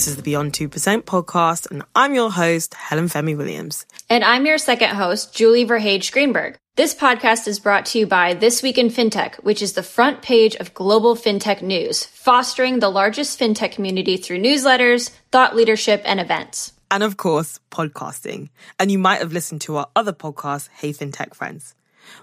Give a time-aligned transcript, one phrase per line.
[0.00, 3.84] This is the Beyond 2% podcast, and I'm your host, Helen Femi Williams.
[4.08, 6.56] And I'm your second host, Julie VerHage Greenberg.
[6.76, 10.22] This podcast is brought to you by This Week in FinTech, which is the front
[10.22, 16.18] page of global FinTech news, fostering the largest FinTech community through newsletters, thought leadership, and
[16.18, 16.72] events.
[16.90, 18.48] And of course, podcasting.
[18.78, 21.74] And you might have listened to our other podcast, Hey FinTech Friends.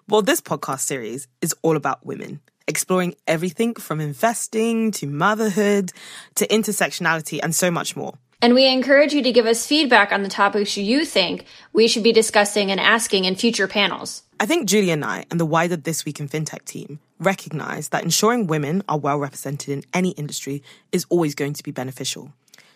[0.10, 5.92] Well, this podcast series is all about women exploring everything from investing to motherhood
[6.36, 8.14] to intersectionality and so much more.
[8.42, 12.04] And we encourage you to give us feedback on the topics you think we should
[12.04, 14.24] be discussing and asking in future panels.
[14.40, 18.04] I think Julie and I and the wider This Week in FinTech team recognize that
[18.04, 20.62] ensuring women are well represented in any industry
[20.92, 22.32] is always going to be beneficial.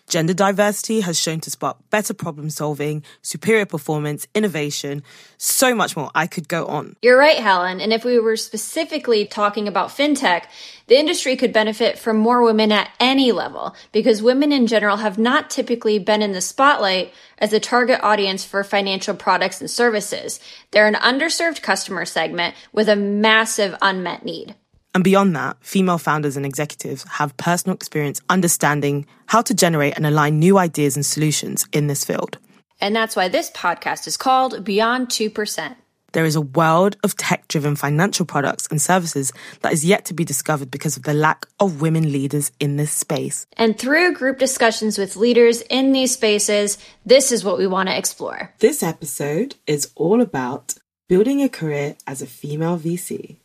[0.08, 5.02] Gender diversity has shown to spark better problem solving, superior performance, innovation,
[5.38, 6.10] so much more.
[6.14, 6.96] I could go on.
[7.02, 7.80] You're right, Helen.
[7.80, 10.44] And if we were specifically talking about fintech,
[10.86, 15.18] the industry could benefit from more women at any level because women in general have
[15.18, 20.40] not typically been in the spotlight as a target audience for financial products and services.
[20.72, 24.56] They're an underserved customer segment with a massive unmet need.
[24.94, 30.06] And beyond that, female founders and executives have personal experience understanding how to generate and
[30.06, 32.38] align new ideas and solutions in this field.
[32.80, 35.76] And that's why this podcast is called Beyond 2%.
[36.12, 39.32] There is a world of tech driven financial products and services
[39.62, 42.92] that is yet to be discovered because of the lack of women leaders in this
[42.92, 43.46] space.
[43.56, 46.76] And through group discussions with leaders in these spaces,
[47.06, 48.52] this is what we want to explore.
[48.58, 50.74] This episode is all about
[51.08, 53.36] building a career as a female VC.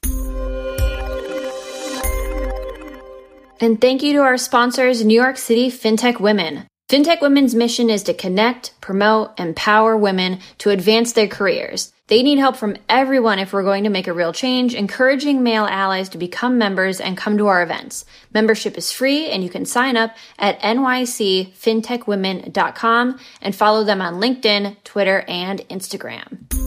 [3.60, 6.68] And thank you to our sponsors, New York City FinTech Women.
[6.90, 11.92] FinTech Women's mission is to connect, promote, empower women to advance their careers.
[12.08, 15.66] They need help from everyone if we're going to make a real change, encouraging male
[15.66, 18.06] allies to become members and come to our events.
[18.34, 24.78] Membership is free and you can sign up at nycfintechwomen.com and follow them on LinkedIn,
[24.86, 26.67] Twitter, and Instagram.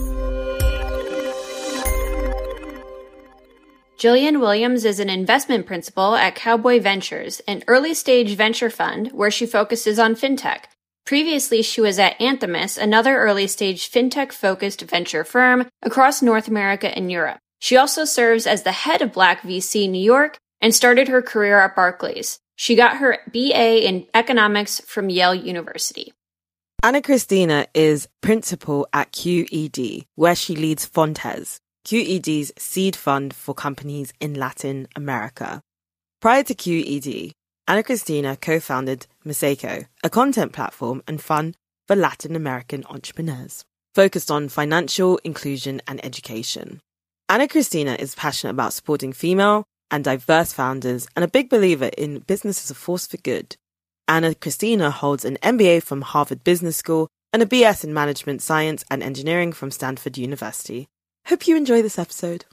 [4.01, 9.29] Jillian Williams is an investment principal at Cowboy Ventures, an early stage venture fund where
[9.29, 10.63] she focuses on fintech.
[11.05, 16.87] Previously, she was at Anthemis, another early stage fintech focused venture firm across North America
[16.97, 17.37] and Europe.
[17.59, 21.59] She also serves as the head of Black VC New York and started her career
[21.59, 22.39] at Barclays.
[22.55, 26.11] She got her BA in economics from Yale University.
[26.81, 34.13] Ana Cristina is principal at QED, where she leads Fontes, QED's seed fund for companies
[34.19, 35.61] in Latin America.
[36.21, 37.31] Prior to QED,
[37.67, 41.55] Ana Cristina co founded Maseko, a content platform and fund
[41.87, 43.63] for Latin American entrepreneurs,
[43.95, 46.79] focused on financial inclusion and education.
[47.27, 52.19] Ana Cristina is passionate about supporting female and diverse founders and a big believer in
[52.19, 53.55] business as a force for good.
[54.07, 58.83] Ana Cristina holds an MBA from Harvard Business School and a BS in Management Science
[58.91, 60.87] and Engineering from Stanford University.
[61.27, 62.45] Hope you enjoy this episode.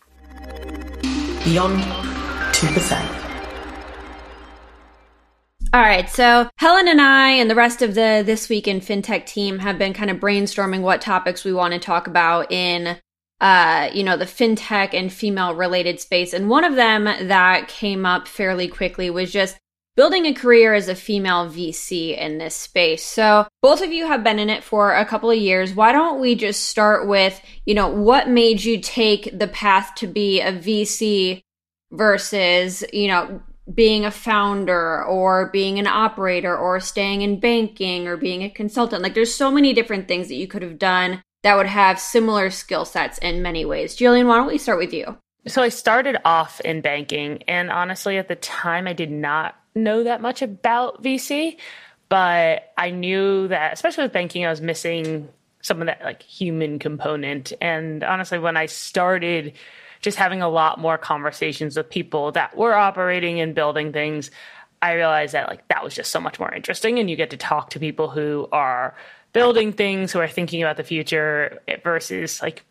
[1.45, 1.83] Beyond
[2.53, 3.25] 2%.
[5.75, 9.27] All right, so Helen and I and the rest of the This Week in FinTech
[9.27, 12.97] team have been kind of brainstorming what topics we want to talk about in
[13.41, 16.33] uh, you know, the fintech and female related space.
[16.33, 19.59] And one of them that came up fairly quickly was just
[19.99, 23.05] building a career as a female VC in this space.
[23.05, 25.75] So both of you have been in it for a couple of years.
[25.75, 30.07] Why don't we just start with, you know, what made you take the path to
[30.07, 31.43] be a VC
[31.91, 33.43] versus, you know,
[33.75, 39.03] being a founder or being an operator or staying in banking or being a consultant.
[39.03, 42.51] Like there's so many different things that you could have done that would have similar
[42.51, 43.97] skill sets in many ways.
[43.97, 45.19] Jillian, why don't we start with you?
[45.49, 50.05] So I started off in banking and honestly at the time I did not know
[50.05, 51.57] that much about VC,
[52.09, 55.29] but I knew that, especially with banking, I was missing
[55.63, 57.53] some of that like human component.
[57.61, 59.55] And honestly, when I started
[60.01, 64.31] just having a lot more conversations with people that were operating and building things,
[64.81, 66.99] I realized that like that was just so much more interesting.
[66.99, 68.95] And you get to talk to people who are
[69.33, 72.65] building things, who are thinking about the future eh, versus like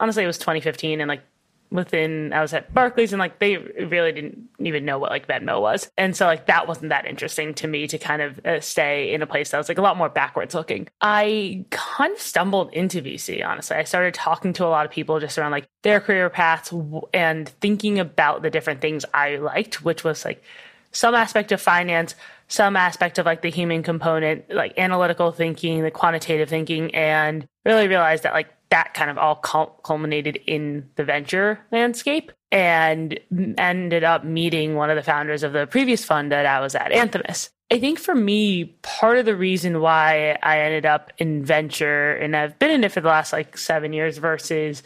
[0.00, 1.22] honestly, it was 2015 and like
[1.70, 5.60] within I was at Barclays and like they really didn't even know what like Venmo
[5.60, 5.90] was.
[5.96, 9.22] And so like that wasn't that interesting to me to kind of uh, stay in
[9.22, 10.88] a place that was like a lot more backwards looking.
[11.00, 13.76] I kind of stumbled into VC honestly.
[13.76, 16.72] I started talking to a lot of people just around like their career paths
[17.14, 20.42] and thinking about the different things I liked, which was like
[20.92, 22.14] some aspect of finance,
[22.48, 27.86] some aspect of like the human component, like analytical thinking, the quantitative thinking and really
[27.86, 33.18] realized that like that kind of all culminated in the venture landscape and
[33.58, 36.92] ended up meeting one of the founders of the previous fund that I was at,
[36.92, 37.50] Anthemis.
[37.72, 42.34] I think for me, part of the reason why I ended up in venture and
[42.34, 44.82] I've been in it for the last like seven years versus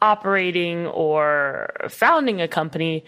[0.00, 3.04] operating or founding a company,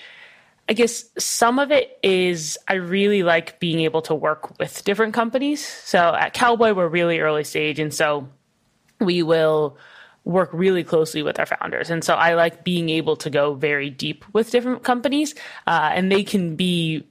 [0.69, 5.15] I guess some of it is I really like being able to work with different
[5.15, 5.67] companies.
[5.67, 7.79] So at Cowboy, we're really early stage.
[7.79, 8.29] And so
[9.01, 9.79] we will
[10.25, 11.91] work really closely with our founders.
[11.91, 15.35] And so I like being able to go very deep with different companies.
[15.67, 17.07] Uh, and they can be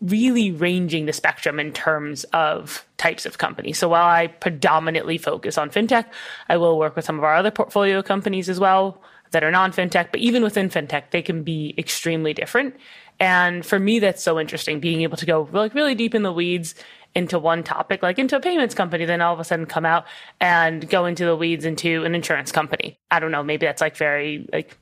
[0.00, 3.78] really ranging the spectrum in terms of types of companies.
[3.78, 6.06] So while I predominantly focus on fintech,
[6.48, 9.72] I will work with some of our other portfolio companies as well that are non
[9.72, 10.10] fintech.
[10.10, 12.76] But even within fintech, they can be extremely different.
[13.18, 16.32] And for me, that's so interesting being able to go like really deep in the
[16.32, 16.74] weeds
[17.16, 20.04] into one topic, like into a payments company, then all of a sudden come out
[20.38, 22.98] and go into the weeds into an insurance company.
[23.10, 24.76] I don't know, maybe that's like very like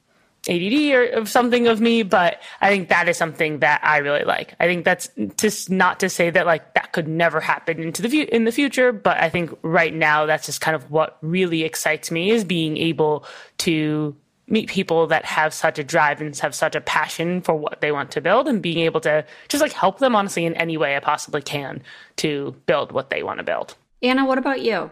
[0.48, 4.54] ADD or something of me, but I think that is something that I really like.
[4.58, 8.08] I think that's just not to say that like that could never happen into the
[8.08, 11.62] view in the future, but I think right now that's just kind of what really
[11.62, 13.24] excites me is being able
[13.58, 14.16] to
[14.46, 17.92] meet people that have such a drive and have such a passion for what they
[17.92, 20.96] want to build and being able to just like help them honestly in any way
[20.96, 21.82] I possibly can
[22.16, 23.74] to build what they want to build.
[24.02, 24.90] Ana, what about you?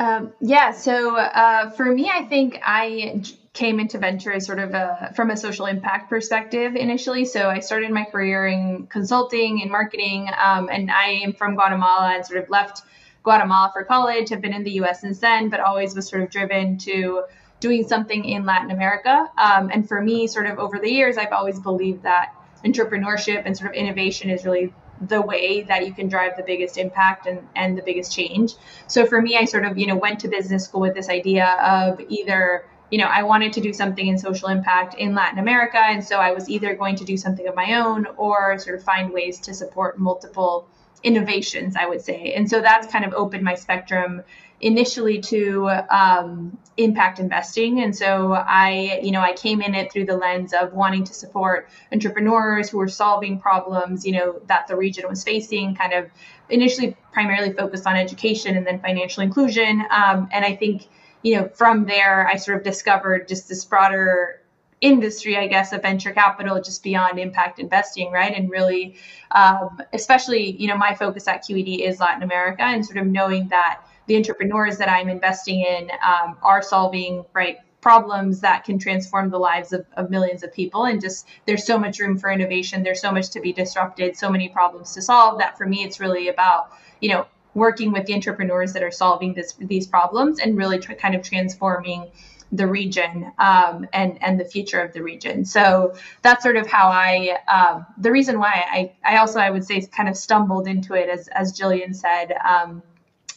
[0.00, 3.22] Um, yeah, so uh, for me, I think I
[3.52, 7.24] came into venture as sort of a, from a social impact perspective initially.
[7.24, 12.14] So I started my career in consulting and marketing, um, and I am from Guatemala
[12.16, 12.82] and sort of left
[13.22, 14.30] Guatemala for college.
[14.30, 15.00] Have been in the U.S.
[15.00, 17.22] since then, but always was sort of driven to
[17.64, 19.16] doing something in Latin America.
[19.38, 23.56] Um, and for me, sort of over the years, I've always believed that entrepreneurship and
[23.56, 27.40] sort of innovation is really the way that you can drive the biggest impact and,
[27.56, 28.52] and the biggest change.
[28.86, 31.46] So for me, I sort of, you know, went to business school with this idea
[31.78, 35.78] of either, you know, I wanted to do something in social impact in Latin America.
[35.78, 38.84] And so I was either going to do something of my own or sort of
[38.84, 40.68] find ways to support multiple
[41.02, 42.34] innovations, I would say.
[42.34, 44.22] And so that's kind of opened my spectrum
[44.64, 47.82] initially to um, impact investing.
[47.82, 51.12] And so I, you know, I came in it through the lens of wanting to
[51.12, 56.10] support entrepreneurs who were solving problems, you know, that the region was facing, kind of
[56.48, 59.84] initially primarily focused on education and then financial inclusion.
[59.90, 60.88] Um, and I think,
[61.22, 64.40] you know, from there, I sort of discovered just this broader
[64.80, 68.34] industry, I guess, of venture capital just beyond impact investing, right?
[68.34, 68.96] And really,
[69.30, 73.48] um, especially, you know, my focus at QED is Latin America and sort of knowing
[73.48, 79.28] that the entrepreneurs that I'm investing in um, are solving right problems that can transform
[79.28, 82.82] the lives of, of millions of people and just there's so much room for innovation
[82.82, 86.00] there's so much to be disrupted so many problems to solve that for me it's
[86.00, 86.70] really about
[87.02, 90.94] you know working with the entrepreneurs that are solving this, these problems and really tr-
[90.94, 92.10] kind of transforming
[92.52, 95.44] the region um, and and the future of the region.
[95.44, 97.38] So that's sort of how I.
[97.48, 101.08] Um, the reason why I I also I would say kind of stumbled into it
[101.08, 102.32] as as Jillian said.
[102.32, 102.82] Um,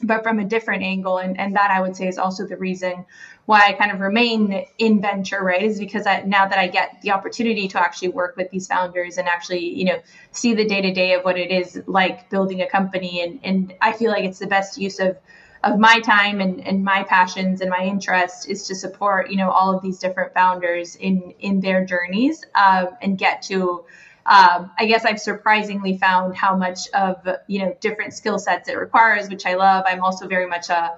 [0.04, 1.18] but from a different angle.
[1.18, 3.06] And, and that I would say is also the reason
[3.46, 5.64] why I kind of remain in venture, right?
[5.64, 9.18] Is because I, now that I get the opportunity to actually work with these founders
[9.18, 10.02] and actually, you know,
[10.32, 13.22] see the day to day of what it is like building a company.
[13.22, 15.18] And, and I feel like it's the best use of,
[15.64, 19.50] of my time and, and my passions and my interests is to support, you know,
[19.50, 23.86] all of these different founders in, in their journeys um, and get to,
[24.28, 28.78] um, I guess I've surprisingly found how much of you know different skill sets it
[28.78, 29.86] requires, which I love.
[29.88, 30.98] I'm also very much a,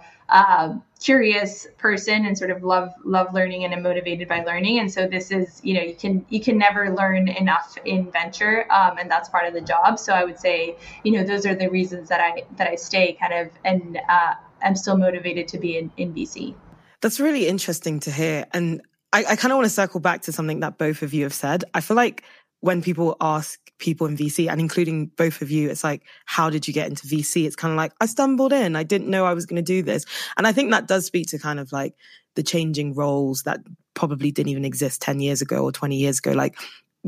[0.99, 4.79] curious person and sort of love love learning and am motivated by learning.
[4.79, 8.65] And so this is you know you can you can never learn enough in venture,
[8.71, 9.99] um, and that's part of the job.
[9.99, 13.13] So I would say you know those are the reasons that I that I stay
[13.13, 14.33] kind of and uh,
[14.63, 16.55] I'm still motivated to be in, in VC.
[17.01, 18.45] That's really interesting to hear.
[18.53, 18.81] And
[19.11, 21.33] I, I kind of want to circle back to something that both of you have
[21.33, 21.63] said.
[21.73, 22.23] I feel like
[22.61, 26.67] when people ask people in VC and including both of you, it's like, how did
[26.67, 27.45] you get into VC?
[27.45, 28.75] It's kind of like, I stumbled in.
[28.75, 30.05] I didn't know I was going to do this.
[30.37, 31.95] And I think that does speak to kind of like
[32.35, 33.59] the changing roles that
[33.93, 36.31] probably didn't even exist 10 years ago or 20 years ago.
[36.31, 36.57] Like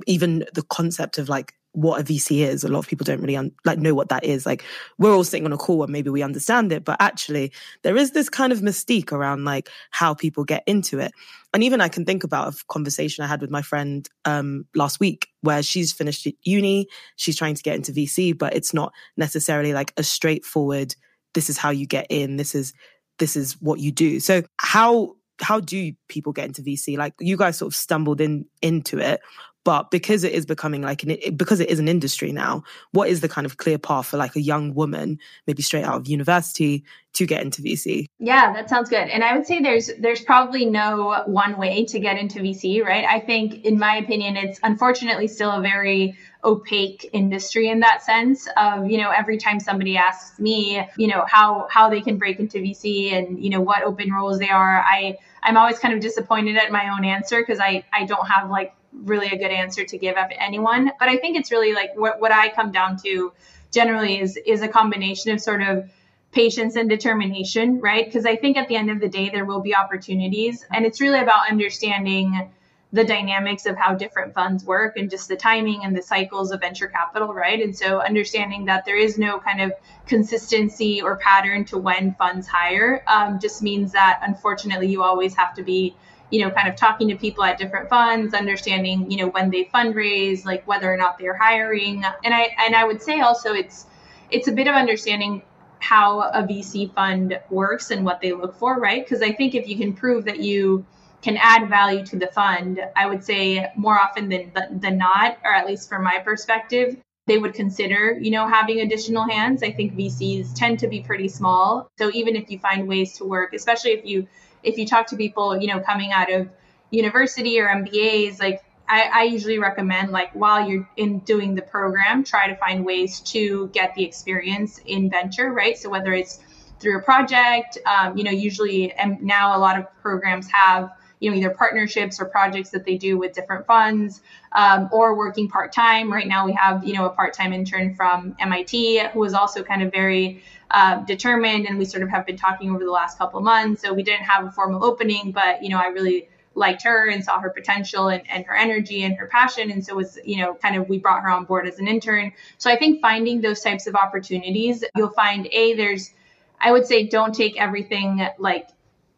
[0.07, 2.63] even the concept of like what a VC is.
[2.63, 4.45] A lot of people don't really un- like know what that is.
[4.45, 4.63] Like
[4.97, 7.51] we're all sitting on a call and maybe we understand it, but actually
[7.83, 11.11] there is this kind of mystique around like how people get into it.
[11.53, 14.99] And even I can think about a conversation I had with my friend um, last
[14.99, 19.73] week where she's finished uni, she's trying to get into VC, but it's not necessarily
[19.73, 20.95] like a straightforward.
[21.33, 22.37] This is how you get in.
[22.37, 22.73] This is
[23.19, 24.19] this is what you do.
[24.19, 26.97] So how how do people get into VC?
[26.97, 29.21] Like you guys sort of stumbled in into it.
[29.63, 33.21] But because it is becoming like an, because it is an industry now, what is
[33.21, 36.83] the kind of clear path for like a young woman, maybe straight out of university,
[37.13, 38.07] to get into VC?
[38.19, 39.07] Yeah, that sounds good.
[39.09, 43.05] And I would say there's there's probably no one way to get into VC, right?
[43.05, 48.47] I think, in my opinion, it's unfortunately still a very opaque industry in that sense
[48.57, 52.39] of you know every time somebody asks me you know how how they can break
[52.39, 55.99] into vc and you know what open roles they are i i'm always kind of
[55.99, 59.83] disappointed at my own answer because i i don't have like really a good answer
[59.85, 60.91] to give anyone.
[60.99, 63.33] But i think it's really like what, what i come down to
[63.71, 65.89] generally is is a combination of sort of
[66.31, 68.05] patience and determination right?
[68.05, 70.65] Because i think at the end of the day there will be opportunities.
[70.71, 72.49] And it's really about understanding
[72.93, 76.59] the dynamics of how different funds work and just the timing and the cycles of
[76.59, 77.61] venture capital, right?
[77.61, 79.71] And so understanding that there is no kind of
[80.07, 85.53] consistency or pattern to when funds hire um, just means that unfortunately you always have
[85.55, 85.95] to be
[86.31, 89.65] you know kind of talking to people at different funds understanding you know when they
[89.65, 93.85] fundraise like whether or not they're hiring and i and i would say also it's
[94.31, 95.41] it's a bit of understanding
[95.79, 99.67] how a vc fund works and what they look for right because i think if
[99.67, 100.85] you can prove that you
[101.21, 105.53] can add value to the fund, I would say more often than than not, or
[105.53, 106.97] at least from my perspective,
[107.27, 109.63] they would consider, you know, having additional hands.
[109.63, 111.89] I think VCs tend to be pretty small.
[111.97, 114.27] So even if you find ways to work, especially if you
[114.63, 116.49] if you talk to people, you know, coming out of
[116.89, 122.23] university or MBAs, like I, I usually recommend like while you're in doing the program,
[122.23, 125.77] try to find ways to get the experience in venture, right?
[125.77, 126.39] So whether it's
[126.79, 130.91] through a project, um, you know, usually and now a lot of programs have
[131.21, 135.47] you know either partnerships or projects that they do with different funds um, or working
[135.47, 139.63] part-time right now we have you know a part-time intern from mit who is also
[139.63, 143.17] kind of very uh, determined and we sort of have been talking over the last
[143.17, 143.81] couple of months.
[143.81, 147.23] So we didn't have a formal opening but you know i really liked her and
[147.23, 149.71] saw her potential and, and her energy and her passion.
[149.71, 152.31] And so was you know kind of we brought her on board as an intern.
[152.57, 156.11] So i think finding those types of opportunities you'll find a there's
[156.59, 158.67] i would say don't take everything like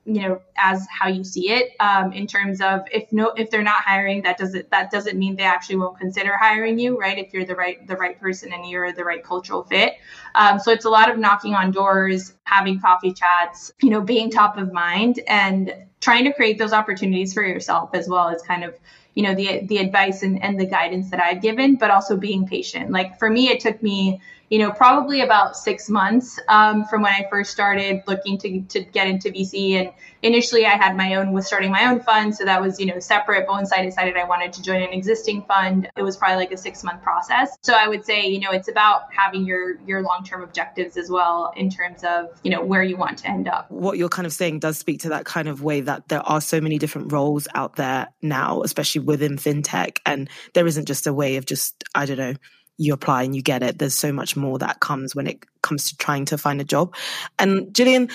[0.06, 3.64] you know as how you see it um, in terms of if no if they're
[3.64, 7.18] not hiring that doesn't that doesn't mean they actually won't consider hiring you right?
[7.18, 9.94] If you're the right the right person and you're the right cultural fit.
[10.36, 14.30] Um, so it's a lot of knocking on doors having coffee chats you know being
[14.30, 18.64] top of mind and trying to create those opportunities for yourself as well as kind
[18.66, 18.76] of
[19.16, 22.46] you know the the advice and, and the guidance that i've given but also being
[22.46, 22.92] patient.
[22.92, 24.22] Like for me it took me
[24.54, 28.84] you know, probably about six months um, from when I first started looking to, to
[28.84, 29.72] get into VC.
[29.72, 29.92] And
[30.22, 32.36] initially, I had my own, was starting my own fund.
[32.36, 33.48] So that was, you know, separate.
[33.48, 36.52] But once I decided I wanted to join an existing fund, it was probably like
[36.52, 37.58] a six month process.
[37.64, 41.10] So I would say, you know, it's about having your, your long term objectives as
[41.10, 43.72] well in terms of, you know, where you want to end up.
[43.72, 46.42] What you're kind of saying does speak to that kind of way that there are
[46.42, 49.98] so many different roles out there now, especially within fintech.
[50.06, 52.36] And there isn't just a way of just, I don't know,
[52.78, 53.80] you apply and you get it.
[53.80, 56.96] There's so much more that comes when it comes to trying to find a job.
[57.40, 58.12] And Jillian,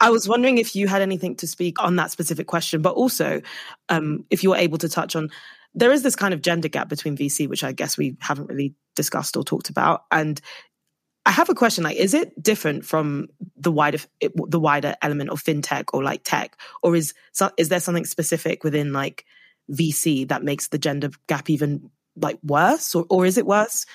[0.00, 3.40] I was wondering if you had anything to speak on that specific question, but also
[3.88, 5.30] um, if you were able to touch on
[5.74, 8.74] there is this kind of gender gap between VC, which I guess we haven't really
[8.94, 10.04] discussed or talked about.
[10.10, 10.40] And
[11.26, 15.42] I have a question: like, is it different from the wider the wider element of
[15.42, 17.14] fintech or like tech, or is
[17.56, 19.24] is there something specific within like
[19.70, 21.90] VC that makes the gender gap even
[22.20, 23.86] like worse or, or is it worse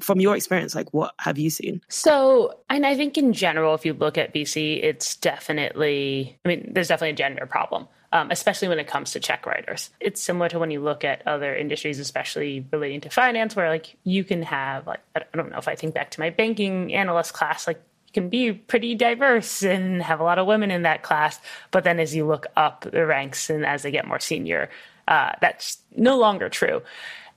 [0.00, 3.84] from your experience like what have you seen so and i think in general if
[3.84, 8.68] you look at vc it's definitely i mean there's definitely a gender problem um, especially
[8.68, 11.98] when it comes to check writers it's similar to when you look at other industries
[11.98, 15.74] especially relating to finance where like you can have like i don't know if i
[15.74, 20.20] think back to my banking analyst class like you can be pretty diverse and have
[20.20, 21.40] a lot of women in that class.
[21.72, 24.70] But then as you look up the ranks and as they get more senior,
[25.08, 26.82] uh, that's no longer true.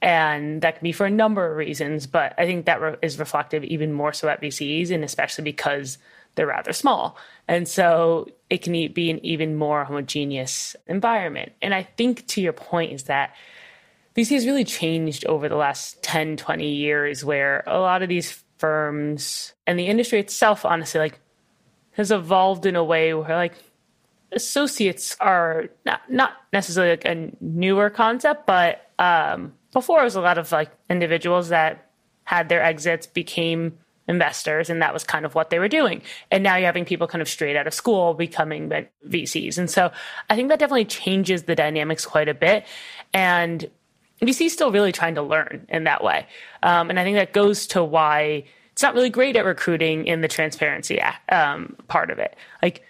[0.01, 3.19] And that can be for a number of reasons, but I think that re- is
[3.19, 5.97] reflective even more so at VCs, and especially because
[6.35, 7.17] they're rather small.
[7.47, 11.51] And so it can be an even more homogeneous environment.
[11.61, 13.35] And I think to your point is that
[14.15, 18.43] VC has really changed over the last 10, 20 years, where a lot of these
[18.57, 21.19] firms and the industry itself, honestly, like
[21.91, 23.55] has evolved in a way where like
[24.31, 30.21] associates are not, not necessarily like a newer concept, but um, before it was a
[30.21, 31.89] lot of like individuals that
[32.23, 36.01] had their exits became investors and that was kind of what they were doing.
[36.31, 38.69] And now you're having people kind of straight out of school becoming
[39.07, 39.91] vcs and so
[40.29, 42.65] i think that definitely changes the dynamics quite a bit.
[43.13, 43.69] And
[44.21, 46.27] vc is still really trying to learn in that way.
[46.63, 48.45] Um, and i think that goes to why
[48.79, 52.37] it's not really great at recruiting in the transparency um, part of it.
[52.63, 52.81] Like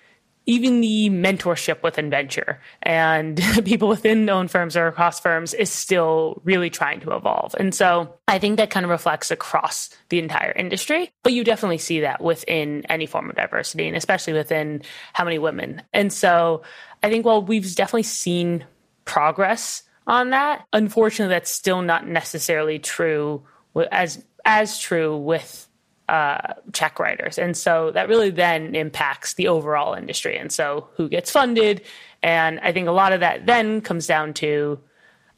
[0.49, 6.41] even the mentorship within venture and people within known firms or across firms is still
[6.43, 7.53] really trying to evolve.
[7.59, 11.77] And so I think that kind of reflects across the entire industry, but you definitely
[11.77, 14.81] see that within any form of diversity and especially within
[15.13, 15.83] how many women.
[15.93, 16.63] And so
[17.03, 18.65] I think while we've definitely seen
[19.05, 20.65] progress on that.
[20.73, 23.43] Unfortunately, that's still not necessarily true
[23.91, 25.68] as as true with
[26.09, 27.37] uh, check writers.
[27.37, 30.35] And so that really then impacts the overall industry.
[30.37, 31.83] And so who gets funded?
[32.23, 34.79] And I think a lot of that then comes down to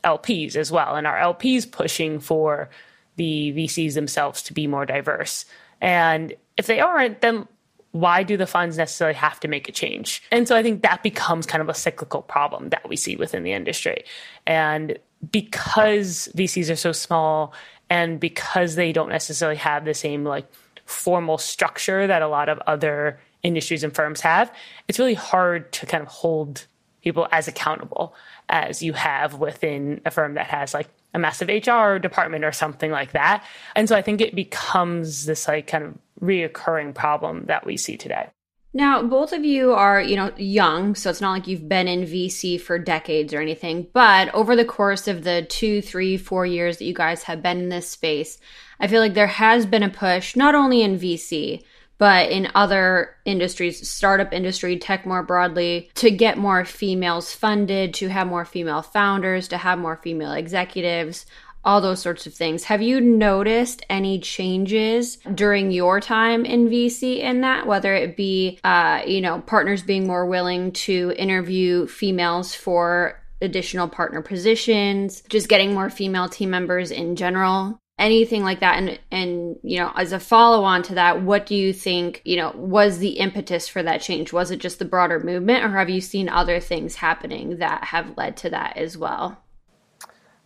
[0.05, 0.95] LPs as well.
[0.95, 2.69] And our LPs pushing for
[3.17, 5.45] the VCs themselves to be more diverse.
[5.81, 7.49] And if they aren't, then
[7.91, 10.23] why do the funds necessarily have to make a change?
[10.31, 13.43] And so I think that becomes kind of a cyclical problem that we see within
[13.43, 14.05] the industry.
[14.47, 14.97] And
[15.29, 17.53] because VCs are so small
[17.91, 20.49] and because they don't necessarily have the same like
[20.85, 24.49] formal structure that a lot of other industries and firms have,
[24.87, 26.67] it's really hard to kind of hold
[27.03, 28.15] people as accountable
[28.47, 32.91] as you have within a firm that has like a massive HR department or something
[32.91, 33.43] like that.
[33.75, 37.97] And so I think it becomes this like kind of reoccurring problem that we see
[37.97, 38.29] today.
[38.73, 42.05] Now, both of you are, you know, young, so it's not like you've been in
[42.05, 43.87] VC for decades or anything.
[43.91, 47.59] But over the course of the two, three, four years that you guys have been
[47.59, 48.37] in this space,
[48.79, 51.63] I feel like there has been a push, not only in VC,
[51.97, 58.07] but in other industries, startup industry, tech more broadly, to get more females funded, to
[58.07, 61.25] have more female founders, to have more female executives,
[61.63, 62.65] all those sorts of things.
[62.65, 68.59] Have you noticed any changes during your time in VC in that, whether it be,
[68.63, 75.47] uh, you know, partners being more willing to interview females for additional partner positions, just
[75.47, 77.79] getting more female team members in general?
[78.01, 81.55] anything like that and and you know as a follow on to that what do
[81.55, 85.19] you think you know was the impetus for that change was it just the broader
[85.19, 89.37] movement or have you seen other things happening that have led to that as well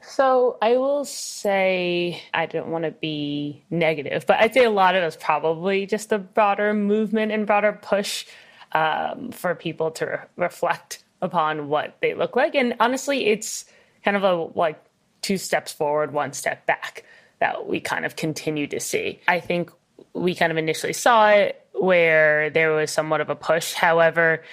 [0.07, 4.95] so I will say I don't want to be negative, but I'd say a lot
[4.95, 8.25] of it is probably just a broader movement and broader push
[8.71, 12.55] um, for people to re- reflect upon what they look like.
[12.55, 13.65] And honestly, it's
[14.03, 14.81] kind of a like
[15.21, 17.03] two steps forward, one step back
[17.39, 19.19] that we kind of continue to see.
[19.27, 19.71] I think
[20.13, 23.73] we kind of initially saw it where there was somewhat of a push.
[23.73, 24.43] However,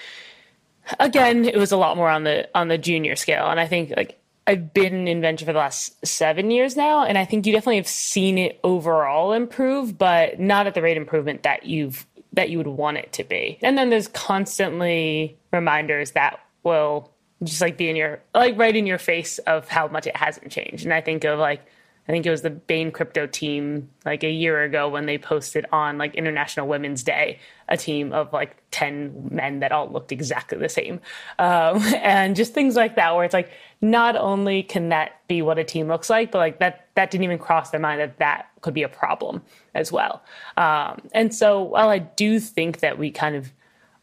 [0.99, 3.93] again, it was a lot more on the on the junior scale, and I think
[3.97, 7.53] like I've been in venture for the last seven years now, and I think you
[7.53, 12.49] definitely have seen it overall improve, but not at the rate improvement that you've that
[12.49, 13.59] you would want it to be.
[13.63, 17.11] And then there's constantly reminders that will
[17.43, 20.51] just like be in your like right in your face of how much it hasn't
[20.51, 20.85] changed.
[20.85, 21.65] And I think of like
[22.09, 25.67] I think it was the Bain crypto team like a year ago when they posted
[25.71, 27.39] on like International Women's Day
[27.69, 31.01] a team of like 10 men that all looked exactly the same.
[31.39, 35.59] Um, and just things like that where it's like not only can that be what
[35.59, 38.49] a team looks like, but like that that didn't even cross their mind that that
[38.63, 39.41] could be a problem
[39.75, 40.25] as well.
[40.57, 43.53] Um, and so while I do think that we kind of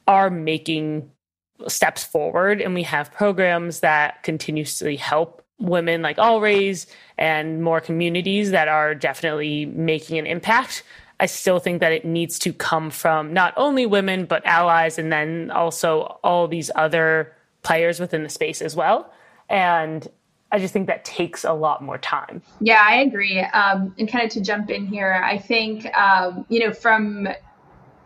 [0.08, 1.12] are making
[1.68, 7.82] steps forward and we have programs that continuously help women like All Raise and more
[7.82, 10.84] communities that are definitely making an impact.
[11.20, 15.12] I still think that it needs to come from not only women, but allies, and
[15.12, 19.12] then also all these other players within the space as well.
[19.50, 20.08] And
[20.52, 22.42] I just think that takes a lot more time.
[22.62, 23.42] Yeah, I agree.
[23.42, 27.28] Um, and kind of to jump in here, I think, um, you know, from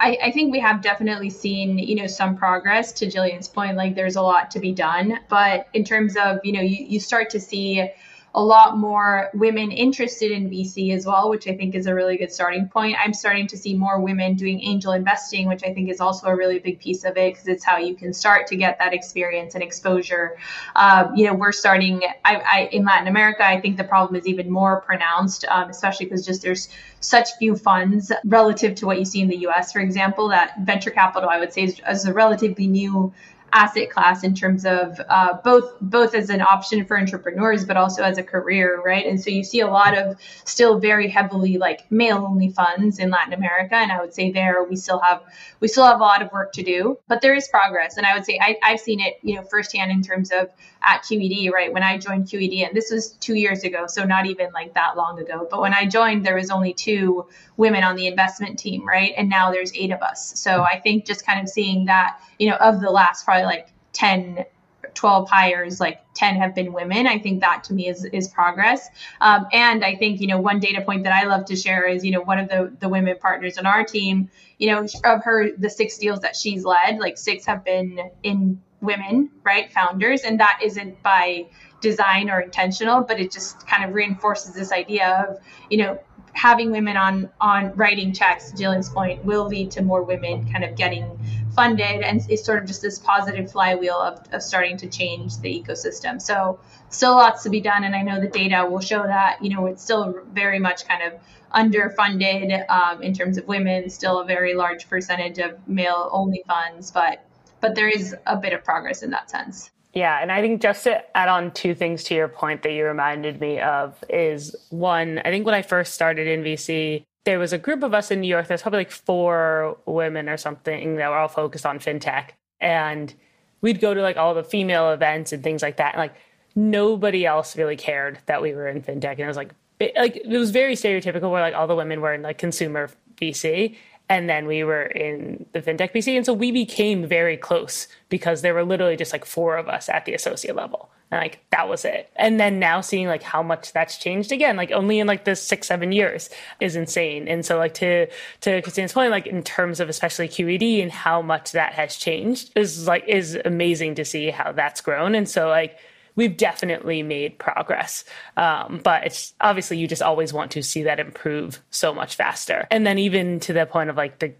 [0.03, 3.77] I, I, think we have definitely seen, you know, some progress to Jillian's point.
[3.77, 5.19] Like there's a lot to be done.
[5.29, 7.89] But in terms of, you know, you, you start to see
[8.35, 12.17] a lot more women interested in VC as well, which I think is a really
[12.17, 12.97] good starting point.
[12.99, 16.35] I'm starting to see more women doing angel investing, which I think is also a
[16.35, 19.53] really big piece of it because it's how you can start to get that experience
[19.53, 20.37] and exposure.
[20.75, 23.45] Uh, you know, we're starting I, I, in Latin America.
[23.45, 26.69] I think the problem is even more pronounced, um, especially because just there's
[27.01, 29.71] such few funds relative to what you see in the U.S.
[29.71, 33.13] For example, that venture capital I would say is, is a relatively new
[33.53, 38.03] asset class in terms of uh, both both as an option for entrepreneurs but also
[38.03, 39.05] as a career right?
[39.05, 43.09] And so you see a lot of still very heavily like male only funds in
[43.09, 45.21] latin america and i would say there we still have
[45.59, 47.97] we still have a lot of work to do but there is progress.
[47.97, 50.49] And i would say I, i've seen it you know firsthand in terms of
[50.81, 51.71] at qed right?
[51.71, 54.97] When i joined qed and this was two years ago so not even like that
[54.97, 57.25] long ago but when i joined there was only two
[57.57, 59.13] women on the investment team right?
[59.15, 60.39] And now there's eight of us.
[60.39, 63.69] So i think just kind of seeing that you know of the last probably like
[63.93, 64.45] 10
[64.93, 67.07] 12 hires like 10 have been women.
[67.07, 68.89] I think that to me is is progress.
[69.21, 72.03] Um, and i think you know one data point that i love to share is
[72.03, 74.29] you know one of the the women partners on our team
[74.59, 78.61] you know of her the six deals that she's led like six have been in
[78.81, 80.21] women right founders.
[80.23, 81.47] And that isn't by
[81.79, 85.37] design or intentional but it just kind of reinforces this idea of
[85.69, 85.99] you know
[86.33, 90.75] having women on on writing checks, Jillian's point, will lead to more women kind of
[90.75, 91.19] getting
[91.55, 95.49] funded and it's sort of just this positive flywheel of, of starting to change the
[95.49, 96.21] ecosystem.
[96.21, 99.49] So still lots to be done and i know the data will show that you
[99.49, 101.19] know it's still very much kind of
[101.51, 106.91] underfunded um, in terms of women still a very large percentage of male only funds
[106.91, 107.25] but
[107.63, 109.71] but there is a bit of progress in that sense.
[109.93, 112.83] Yeah, and I think just to add on two things to your point that you
[112.83, 117.53] reminded me of is one, I think when I first started in VC, there was
[117.53, 118.47] a group of us in New York.
[118.47, 122.31] There's probably like four women or something that were all focused on fintech.
[122.59, 123.13] And
[123.61, 125.93] we'd go to like all the female events and things like that.
[125.93, 126.15] And like
[126.55, 129.11] nobody else really cared that we were in fintech.
[129.11, 132.13] And it was like, like it was very stereotypical where like all the women were
[132.13, 133.75] in like consumer VC
[134.09, 136.15] and then we were in the fintech VC.
[136.17, 139.87] And so we became very close because there were literally just like four of us
[139.89, 140.89] at the associate level.
[141.11, 142.09] And like that was it.
[142.15, 145.35] And then now seeing like how much that's changed again, like only in like the
[145.35, 147.27] six, seven years is insane.
[147.27, 148.07] And so like to
[148.41, 152.51] to Cristina's point, like in terms of especially QED and how much that has changed
[152.55, 155.15] is like is amazing to see how that's grown.
[155.15, 155.77] And so like
[156.15, 158.05] we've definitely made progress.
[158.37, 162.67] Um, but it's obviously you just always want to see that improve so much faster.
[162.71, 164.33] And then even to the point of like the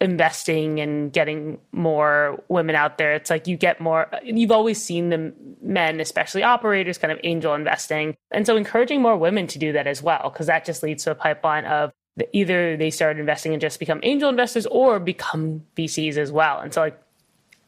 [0.00, 5.10] investing and getting more women out there, it's like you get more, you've always seen
[5.10, 8.16] the men, especially operators, kind of angel investing.
[8.30, 11.10] And so encouraging more women to do that as well, because that just leads to
[11.10, 11.92] a pipeline of
[12.32, 16.60] either they start investing and just become angel investors or become VCs as well.
[16.60, 17.00] And so like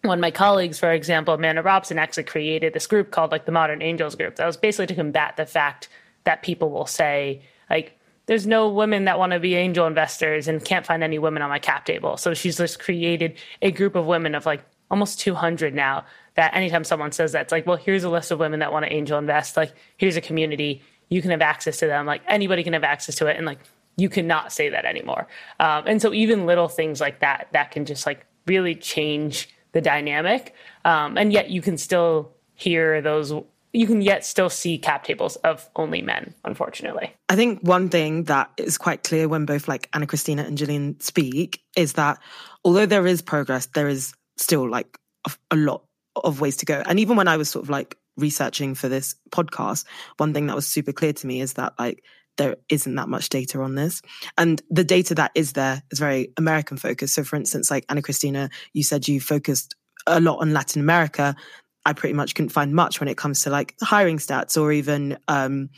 [0.03, 3.53] one of my colleagues, for example, Amanda Robson, actually created this group called like the
[3.53, 4.37] Modern Angels Group.
[4.37, 5.89] That was basically to combat the fact
[6.25, 10.65] that people will say, like, there's no women that want to be angel investors and
[10.65, 12.17] can't find any women on my cap table.
[12.17, 16.05] So she's just created a group of women of like almost 200 now
[16.35, 18.85] that anytime someone says that, it's like, well, here's a list of women that want
[18.85, 19.57] to angel invest.
[19.57, 20.83] Like, here's a community.
[21.09, 22.07] You can have access to them.
[22.07, 23.37] Like, anybody can have access to it.
[23.37, 23.59] And like,
[23.97, 25.27] you cannot say that anymore.
[25.61, 29.81] Um, and so even little things like that, that can just like really change the
[29.81, 30.55] dynamic.
[30.85, 33.33] Um, and yet you can still hear those
[33.73, 37.15] you can yet still see cap tables of only men, unfortunately.
[37.29, 41.03] I think one thing that is quite clear when both like Ana Cristina and Jillian
[41.03, 42.19] speak is that
[42.65, 45.85] although there is progress, there is still like a, a lot
[46.17, 46.83] of ways to go.
[46.87, 49.87] And even when I was sort of like researching for this podcast,
[50.19, 52.05] one thing that was super clear to me is that like
[52.39, 54.03] there isn't that much data on this.
[54.37, 57.15] And the data that is there is very American focused.
[57.15, 61.37] So, for instance, like Ana Cristina, you said you focused a lot on Latin America.
[61.85, 65.19] I pretty much couldn't find much when it comes to like hiring stats or even
[65.29, 65.71] um,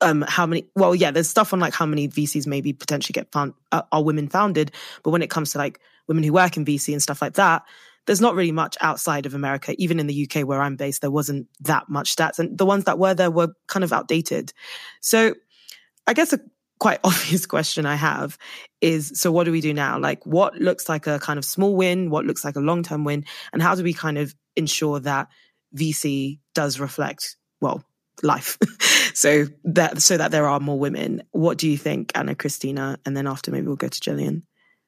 [0.00, 0.66] um, how many.
[0.74, 4.02] Well, yeah, there's stuff on like how many VCs maybe potentially get found uh, are
[4.02, 7.22] women founded, but when it comes to like women who work in VC and stuff
[7.22, 7.62] like that,
[8.06, 9.74] there's not really much outside of America.
[9.78, 12.84] Even in the UK where I'm based, there wasn't that much stats, and the ones
[12.84, 14.52] that were there were kind of outdated.
[15.00, 15.34] So
[16.06, 16.40] I guess a
[16.78, 18.36] quite obvious question I have
[18.80, 19.98] is so what do we do now?
[19.98, 23.24] Like what looks like a kind of small win, what looks like a long-term win,
[23.52, 25.28] and how do we kind of ensure that
[25.76, 27.84] VC does reflect well
[28.22, 28.58] life.
[29.14, 31.22] So that so that there are more women.
[31.32, 32.98] What do you think Ana Cristina?
[33.04, 34.44] and then after maybe we'll go to jillian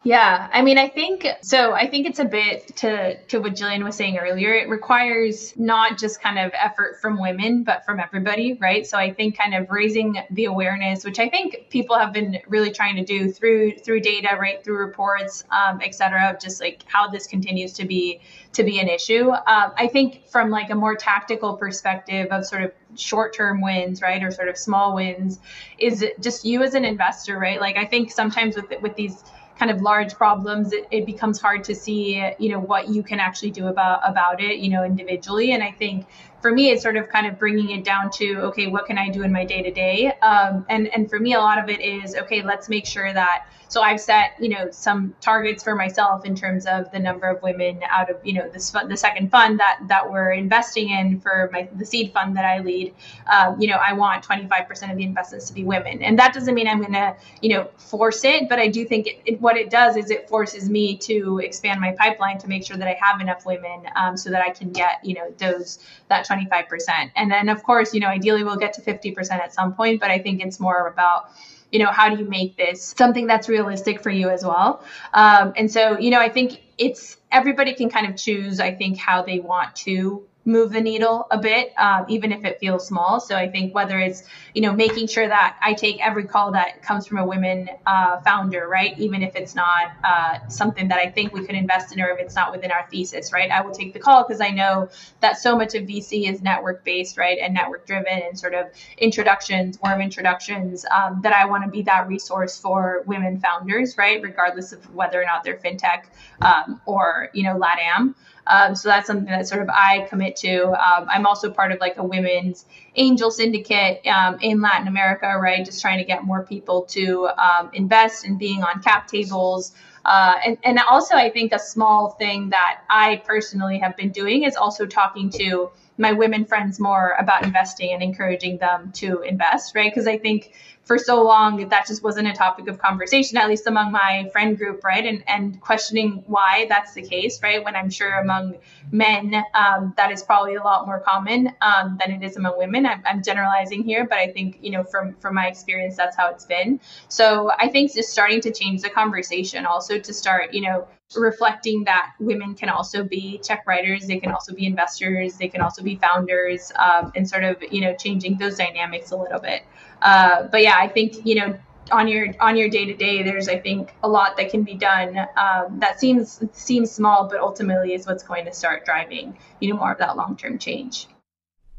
[0.07, 1.73] yeah, I mean, I think so.
[1.73, 4.53] I think it's a bit to to what Jillian was saying earlier.
[4.53, 8.87] It requires not just kind of effort from women, but from everybody, right?
[8.87, 12.71] So I think kind of raising the awareness, which I think people have been really
[12.71, 16.83] trying to do through through data, right, through reports, um, et cetera, of just like
[16.85, 18.21] how this continues to be
[18.53, 19.31] to be an issue.
[19.31, 24.03] Um, I think from like a more tactical perspective of sort of short term wins,
[24.03, 25.41] right, or sort of small wins,
[25.79, 27.59] is just you as an investor, right?
[27.59, 29.25] Like I think sometimes with with these
[29.59, 33.21] kind of large problems, it, it becomes hard to see, you know, what you can
[33.21, 35.53] actually do about about it, you know, individually.
[35.53, 36.07] And I think
[36.41, 39.09] for me, it's sort of kind of bringing it down to, okay, what can I
[39.09, 40.13] do in my day to day?
[40.23, 43.83] And and for me, a lot of it is, okay, let's make sure that so
[43.83, 47.81] I've set, you know, some targets for myself in terms of the number of women
[47.91, 51.69] out of, you know, this the second fund that that we're investing in for my
[51.75, 52.95] the seed fund that I lead.
[53.27, 56.55] Um, you know, I want 25% of the investments to be women, and that doesn't
[56.55, 59.57] mean I'm going to, you know, force it, but I do think it, it, what
[59.57, 62.97] it does is it forces me to expand my pipeline to make sure that I
[63.03, 67.11] have enough women um, so that I can get, you know, those that 25%.
[67.17, 70.13] And then of course, you know, ideally we'll get to 50% at some point, but
[70.13, 71.31] I think it's more about
[71.75, 74.85] you know, how do you make this something that's realistic for you as well?
[75.13, 78.97] Um, and so, you know, I think it's everybody can kind of choose, I think,
[78.97, 83.21] how they want to move the needle a bit, um, even if it feels small.
[83.21, 86.83] So I think whether it's, you know, making sure that I take every call that
[86.83, 88.99] comes from a women uh, founder, right?
[88.99, 92.19] Even if it's not uh, something that I think we could invest in or if
[92.19, 93.51] it's not within our thesis, right?
[93.51, 96.85] I will take the call because I know that so much of VC is network
[96.85, 97.39] based, right?
[97.41, 98.67] And network driven and sort of
[98.99, 104.23] introductions, warm introductions, um, that I want to be that resource for women founders, right?
[104.23, 106.05] Regardless of whether or not they're fintech
[106.43, 108.15] um, or, you know, LATAM.
[108.47, 110.67] Um, so that's something that sort of I commit to.
[110.67, 115.65] Um, I'm also part of like a women's angel syndicate um, in Latin America, right?
[115.65, 119.73] Just trying to get more people to um, invest and being on cap tables.
[120.05, 124.45] Uh, and, and also, I think a small thing that I personally have been doing
[124.45, 129.75] is also talking to my women friends more about investing and encouraging them to invest,
[129.75, 129.93] right?
[129.93, 130.53] Because I think
[130.85, 134.57] for so long that just wasn't a topic of conversation at least among my friend
[134.57, 135.05] group right?
[135.07, 137.65] And and questioning why that's the case right?
[137.65, 138.57] When i'm sure among
[138.93, 142.87] men um, that is probably a lot more common um, than it is among women.
[142.87, 146.29] I'm, I'm, generalizing here but i think you know from from my experience that's how
[146.31, 146.81] it's been.
[147.09, 150.87] So i think just starting to change the conversation also to start you know
[151.21, 155.61] reflecting that women can also be check writers they can also be investors they can
[155.61, 159.63] also be founders um, and sort of you know changing those dynamics a little bit
[160.05, 161.59] uh, but yeah, I think you know
[161.91, 164.75] on your on your day to day, there's I think a lot that can be
[164.75, 169.73] done um, that seems seems small, but ultimately is what's going to start driving you
[169.73, 171.09] know more of that long term change.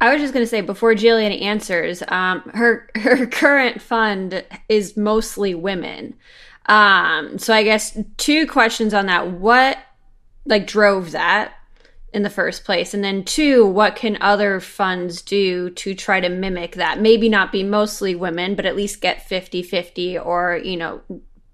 [0.01, 4.97] I was just going to say before Jillian answers, um, her her current fund is
[4.97, 6.15] mostly women.
[6.67, 9.77] Um, so I guess two questions on that: what
[10.45, 11.53] like drove that?
[12.15, 12.93] in the first place?
[12.93, 17.01] And then two, what can other funds do to try to mimic that?
[17.01, 21.01] Maybe not be mostly women, but at least get 50-50 or, you know,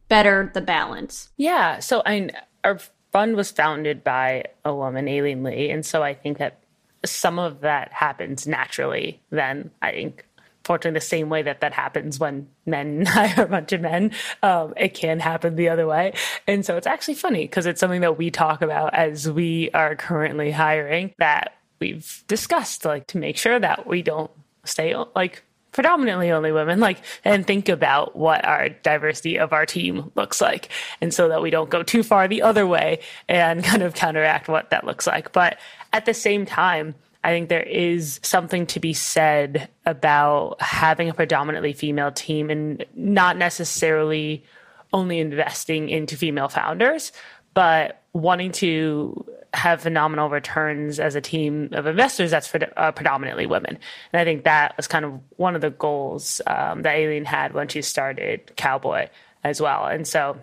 [0.07, 1.29] better the balance.
[1.37, 1.79] Yeah.
[1.79, 2.29] So I
[2.63, 2.77] our
[3.11, 6.61] fund was founded by a woman, Aileen Lee, and so I think that
[7.03, 10.27] some of that happens naturally then I think
[10.63, 14.11] fortunately the same way that that happens when men hire a bunch of men
[14.43, 16.13] um, it can happen the other way.
[16.47, 19.95] And so it's actually funny because it's something that we talk about as we are
[19.95, 24.31] currently hiring that we've discussed like to make sure that we don't
[24.63, 30.11] stay like predominantly only women like and think about what our diversity of our team
[30.15, 30.69] looks like.
[30.99, 34.47] And so that we don't go too far the other way and kind of counteract
[34.47, 35.31] what that looks like.
[35.31, 35.57] But
[35.93, 41.13] at the same time I think there is something to be said about having a
[41.13, 44.43] predominantly female team and not necessarily
[44.91, 47.11] only investing into female founders,
[47.53, 53.77] but wanting to have phenomenal returns as a team of investors that's uh, predominantly women.
[54.13, 57.53] And I think that was kind of one of the goals um, that Aileen had
[57.53, 59.09] when she started Cowboy
[59.43, 59.85] as well.
[59.85, 60.37] And so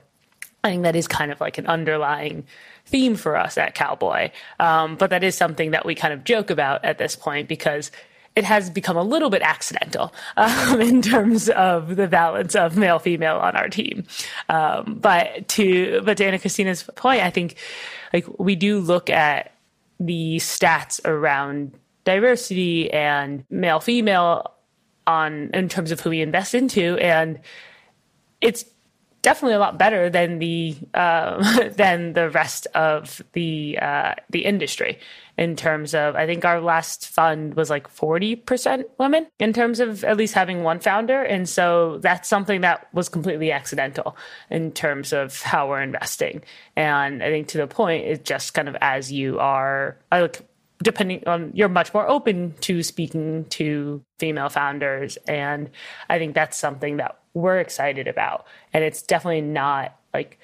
[0.62, 2.46] I think that is kind of like an underlying
[2.88, 4.30] theme for us at Cowboy.
[4.58, 7.90] Um, but that is something that we kind of joke about at this point because
[8.38, 12.98] it has become a little bit accidental um, in terms of the balance of male
[12.98, 14.04] female on our team.
[14.48, 17.56] Um, but to but to Ana Cristina's point, I think
[18.12, 19.52] like we do look at
[20.00, 21.72] the stats around
[22.04, 24.54] diversity and male female
[25.06, 27.40] on in terms of who we invest into, and
[28.40, 28.64] it's
[29.28, 34.98] definitely a lot better than the uh, than the rest of the uh, the industry
[35.36, 40.02] in terms of I think our last fund was like 40% women in terms of
[40.02, 41.22] at least having one founder.
[41.22, 44.16] And so that's something that was completely accidental
[44.50, 46.42] in terms of how we're investing.
[46.74, 50.40] And I think to the point it's just kind of as you are like
[50.82, 55.18] depending on you're much more open to speaking to female founders.
[55.28, 55.68] And
[56.08, 58.46] I think that's something that we're excited about.
[58.72, 60.38] And it's definitely not like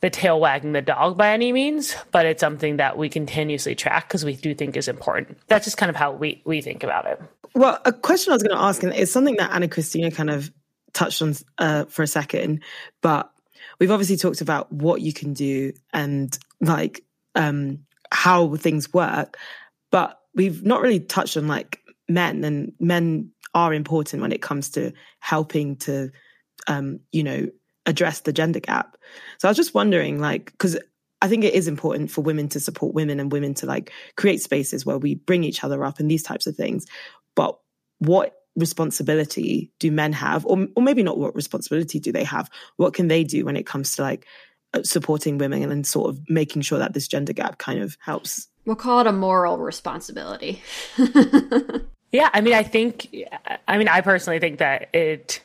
[0.00, 4.08] the tail wagging the dog by any means, but it's something that we continuously track
[4.08, 5.38] because we do think is important.
[5.48, 7.20] That's just kind of how we, we think about it.
[7.54, 10.30] Well, a question I was going to ask, and it's something that Ana Cristina kind
[10.30, 10.52] of
[10.92, 12.62] touched on uh, for a second,
[13.02, 13.30] but
[13.80, 17.02] we've obviously talked about what you can do and like
[17.34, 17.80] um,
[18.12, 19.36] how things work,
[19.90, 24.70] but we've not really touched on like men and men are important when it comes
[24.70, 26.10] to helping to,
[26.66, 27.48] um, you know,
[27.86, 28.96] address the gender gap.
[29.38, 30.78] So I was just wondering, like, because
[31.20, 34.40] I think it is important for women to support women and women to like create
[34.42, 36.86] spaces where we bring each other up and these types of things.
[37.34, 37.58] But
[37.98, 42.50] what responsibility do men have, or or maybe not what responsibility do they have?
[42.76, 44.26] What can they do when it comes to like
[44.82, 48.48] supporting women and sort of making sure that this gender gap kind of helps?
[48.64, 50.62] We'll call it a moral responsibility.
[52.12, 53.14] Yeah, I mean, I think,
[53.66, 55.42] I mean, I personally think that it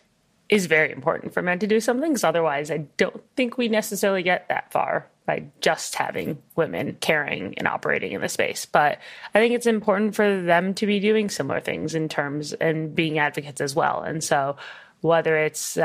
[0.49, 4.23] is very important for men to do something because otherwise, I don't think we necessarily
[4.23, 8.65] get that far by just having women caring and operating in the space.
[8.65, 8.99] But
[9.34, 13.19] I think it's important for them to be doing similar things in terms and being
[13.19, 14.02] advocates as well.
[14.02, 14.58] And so
[15.02, 15.78] whether it's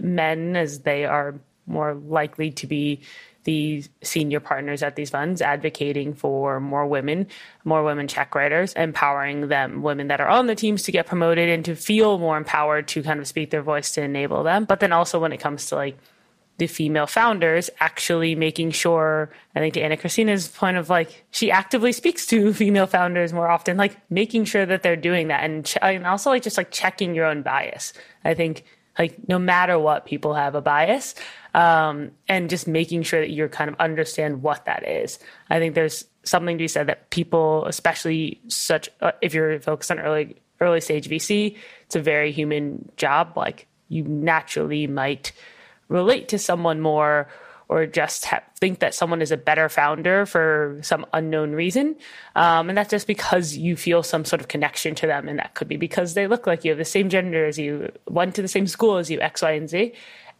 [0.00, 1.34] men as they are
[1.70, 3.00] more likely to be
[3.44, 7.26] the senior partners at these funds advocating for more women,
[7.64, 11.48] more women check writers, empowering them, women that are on the teams to get promoted
[11.48, 14.64] and to feel more empowered to kind of speak their voice to enable them.
[14.64, 15.96] But then also when it comes to like
[16.58, 21.50] the female founders actually making sure i think to ana cristina's point of like she
[21.50, 25.64] actively speaks to female founders more often like making sure that they're doing that and,
[25.64, 27.94] ch- and also like just like checking your own bias
[28.26, 28.64] i think
[29.00, 31.14] like no matter what people have a bias
[31.54, 35.18] um, and just making sure that you're kind of understand what that is.
[35.48, 39.90] I think there's something to be said that people especially such uh, if you're focused
[39.90, 43.32] on early early stage vc it's a very human job.
[43.36, 45.32] Like you naturally might
[45.88, 47.26] relate to someone more
[47.70, 51.94] or just ha- think that someone is a better founder for some unknown reason.
[52.34, 55.28] Um, and that's just because you feel some sort of connection to them.
[55.28, 57.92] And that could be because they look like you, have the same gender as you,
[58.08, 59.92] went to the same school as you, X, Y, and Z.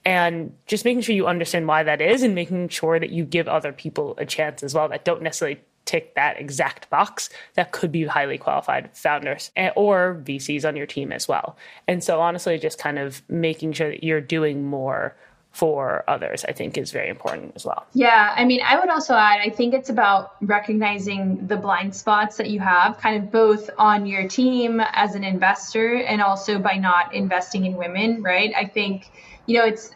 [0.04, 3.46] And just making sure you understand why that is and making sure that you give
[3.46, 7.92] other people a chance as well that don't necessarily tick that exact box that could
[7.92, 11.56] be highly qualified founders or VCs on your team as well.
[11.86, 15.16] And so honestly, just kind of making sure that you're doing more
[15.52, 17.84] for others, I think is very important as well.
[17.92, 22.36] Yeah, I mean, I would also add, I think it's about recognizing the blind spots
[22.36, 26.74] that you have, kind of both on your team as an investor and also by
[26.76, 28.52] not investing in women, right?
[28.56, 29.10] I think,
[29.46, 29.90] you know, it's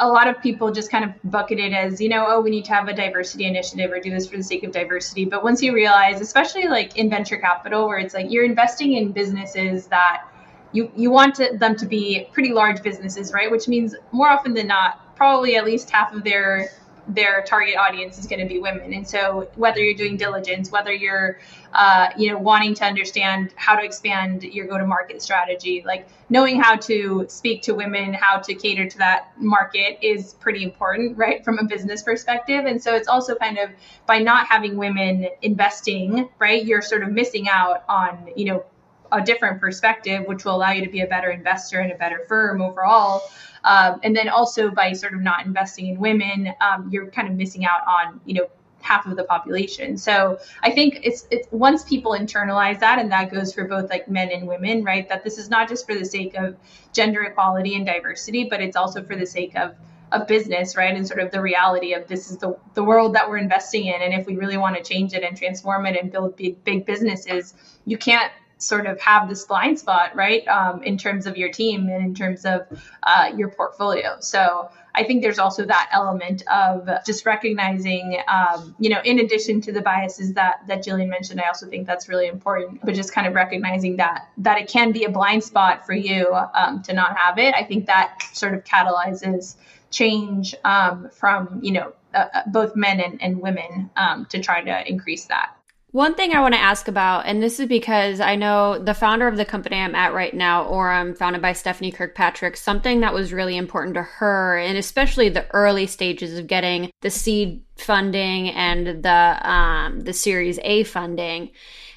[0.00, 2.66] a lot of people just kind of bucket it as, you know, oh, we need
[2.66, 5.24] to have a diversity initiative or do this for the sake of diversity.
[5.24, 9.10] But once you realize, especially like in venture capital, where it's like you're investing in
[9.10, 10.27] businesses that
[10.72, 13.50] you you want to, them to be pretty large businesses, right?
[13.50, 16.70] Which means more often than not, probably at least half of their
[17.08, 18.92] their target audience is going to be women.
[18.92, 21.38] And so whether you're doing diligence, whether you're
[21.72, 26.76] uh, you know wanting to understand how to expand your go-to-market strategy, like knowing how
[26.76, 31.58] to speak to women, how to cater to that market is pretty important, right, from
[31.58, 32.66] a business perspective.
[32.66, 33.70] And so it's also kind of
[34.06, 38.64] by not having women investing, right, you're sort of missing out on you know
[39.12, 42.20] a different perspective, which will allow you to be a better investor and a better
[42.28, 43.22] firm overall.
[43.64, 47.34] Um, and then also by sort of not investing in women, um, you're kind of
[47.34, 48.46] missing out on, you know,
[48.80, 49.96] half of the population.
[49.96, 54.08] So I think it's it's once people internalize that, and that goes for both like
[54.08, 55.08] men and women, right?
[55.08, 56.56] That this is not just for the sake of
[56.92, 59.74] gender equality and diversity, but it's also for the sake of
[60.12, 60.94] of business, right?
[60.94, 64.00] And sort of the reality of this is the, the world that we're investing in.
[64.00, 66.86] And if we really want to change it and transform it and build big, big
[66.86, 67.52] businesses,
[67.84, 71.88] you can't sort of have this blind spot, right, um, in terms of your team
[71.88, 72.66] and in terms of
[73.02, 74.16] uh, your portfolio.
[74.20, 79.60] So I think there's also that element of just recognizing, um, you know, in addition
[79.62, 82.80] to the biases that that Jillian mentioned, I also think that's really important.
[82.84, 86.34] But just kind of recognizing that that it can be a blind spot for you
[86.54, 87.54] um, to not have it.
[87.54, 89.54] I think that sort of catalyzes
[89.90, 94.62] change um, from you know uh, uh both men and, and women um, to try
[94.62, 95.57] to increase that.
[95.98, 99.26] One thing I want to ask about, and this is because I know the founder
[99.26, 103.32] of the company I'm at right now, Orum, founded by Stephanie Kirkpatrick, something that was
[103.32, 109.02] really important to her, and especially the early stages of getting the seed funding and
[109.02, 111.50] the um, the Series A funding,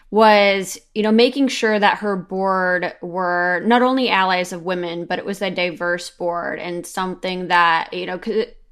[0.09, 5.19] was you know making sure that her board were not only allies of women, but
[5.19, 8.17] it was a diverse board and something that you know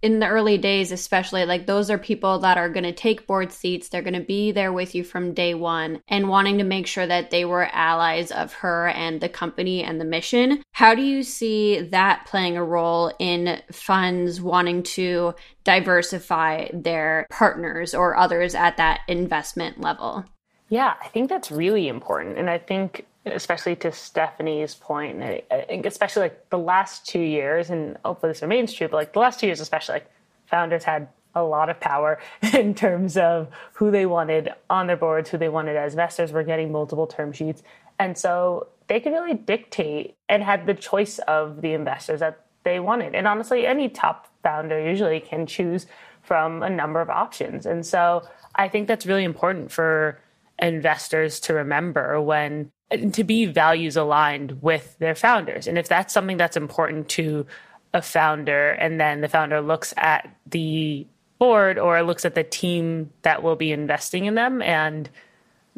[0.01, 3.51] in the early days, especially, like those are people that are going to take board
[3.51, 3.89] seats.
[3.89, 7.05] They're going to be there with you from day one and wanting to make sure
[7.05, 10.63] that they were allies of her and the company and the mission.
[10.71, 17.93] How do you see that playing a role in funds wanting to diversify their partners
[17.93, 20.25] or others at that investment level?
[20.69, 22.37] Yeah, I think that's really important.
[22.37, 25.21] And I think especially to Stephanie's point,
[25.69, 29.39] especially like the last two years, and hopefully this remains true, but like the last
[29.39, 30.11] two years, especially, like
[30.45, 32.19] founders had a lot of power
[32.53, 36.31] in terms of who they wanted on their boards, who they wanted as investors.
[36.31, 37.63] Were getting multiple term sheets,
[37.97, 42.79] and so they could really dictate and had the choice of the investors that they
[42.79, 43.15] wanted.
[43.15, 45.85] And honestly, any top founder usually can choose
[46.23, 50.19] from a number of options, and so I think that's really important for
[50.61, 52.71] investors to remember when
[53.11, 55.67] to be values aligned with their founders.
[55.67, 57.45] And if that's something that's important to
[57.93, 61.05] a founder, and then the founder looks at the
[61.37, 65.09] board or looks at the team that will be investing in them, and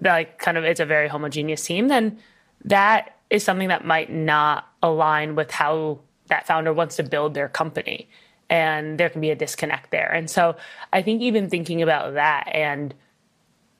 [0.01, 2.17] like kind of it's a very homogeneous team, then
[2.65, 7.49] that is something that might not align with how that founder wants to build their
[7.49, 8.07] company.
[8.51, 10.11] and there can be a disconnect there.
[10.11, 10.57] And so
[10.91, 12.93] I think even thinking about that and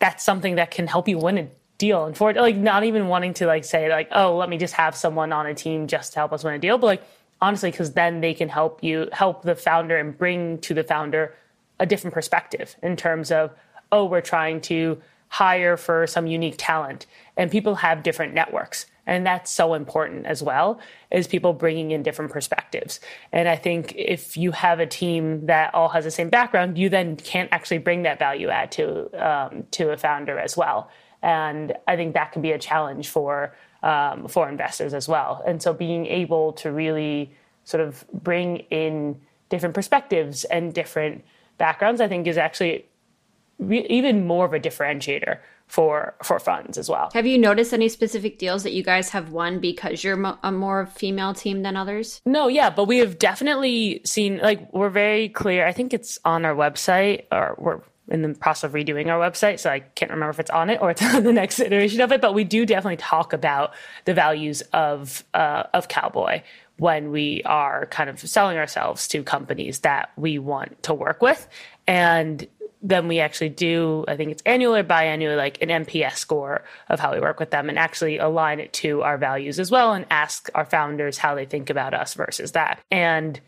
[0.02, 1.48] that's something that can help you win a
[1.78, 2.04] deal.
[2.04, 4.96] And for like not even wanting to like say like oh let me just have
[4.96, 7.04] someone on a team just to help us win a deal but like
[7.42, 11.34] honestly because then they can help you help the founder and bring to the founder
[11.80, 13.52] a different perspective in terms of
[13.92, 17.06] oh we're trying to hire for some unique talent.
[17.38, 20.80] And people have different networks and that's so important as well
[21.12, 23.00] is people bringing in different perspectives.
[23.32, 26.90] And i think if you have a team that all has the same background you
[26.90, 28.86] then can't actually bring that value add to
[29.26, 30.90] um, to a founder as well.
[31.22, 35.44] And i think that can be a challenge for um, for investors as well.
[35.48, 37.34] And so being able to really
[37.64, 41.24] sort of bring in different perspectives and different
[41.58, 42.86] backgrounds i think is actually
[43.60, 45.38] re- even more of a differentiator
[45.72, 47.10] for for funds as well.
[47.14, 50.52] Have you noticed any specific deals that you guys have won because you're mo- a
[50.52, 52.22] more female team than others?
[52.26, 55.66] No, yeah, but we have definitely seen like we're very clear.
[55.66, 59.62] I think it's on our website or we're in the process of redoing our website,
[59.62, 62.12] so I can't remember if it's on it or it's on the next iteration of
[62.12, 62.20] it.
[62.20, 66.42] But we do definitely talk about the values of uh, of Cowboy
[66.80, 71.48] when we are kind of selling ourselves to companies that we want to work with,
[71.88, 72.46] and
[72.82, 77.00] then we actually do, I think it's annual or biannual, like an NPS score of
[77.00, 80.06] how we work with them and actually align it to our values as well and
[80.10, 82.80] ask our founders how they think about us versus that.
[82.90, 83.40] And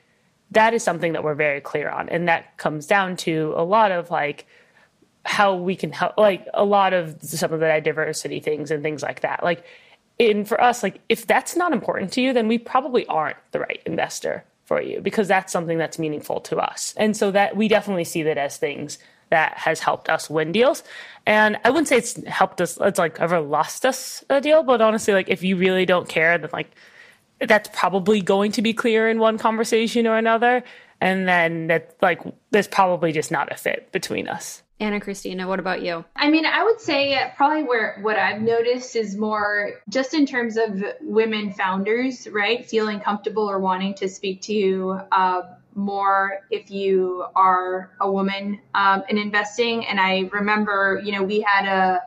[0.52, 2.10] that is something that we're very clear on.
[2.10, 4.46] And that comes down to a lot of like
[5.26, 9.02] how we can help, like a lot of some of the diversity things and things
[9.02, 9.44] like that.
[9.44, 9.66] Like,
[10.20, 13.60] in for us, like if that's not important to you, then we probably aren't the
[13.60, 16.94] right investor for you because that's something that's meaningful to us.
[16.98, 19.00] And so that we definitely see that as things
[19.34, 20.84] that has helped us win deals.
[21.26, 24.80] And I wouldn't say it's helped us, it's like ever lost us a deal, but
[24.80, 26.70] honestly, like if you really don't care, then like
[27.40, 30.64] that's probably going to be clear in one conversation or another.
[31.02, 32.22] And then that like
[32.52, 34.62] there's probably just not a fit between us.
[34.80, 36.06] Ana Cristina, what about you?
[36.16, 40.58] I mean, I would say probably where what I've noticed is more just in terms
[40.58, 42.64] of women founders, right?
[42.64, 45.42] Feeling comfortable or wanting to speak to uh,
[45.76, 49.86] more if you are a woman um, in investing.
[49.86, 52.02] And I remember, you know, we had a